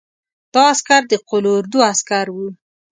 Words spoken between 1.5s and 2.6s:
اردو عسکر وو.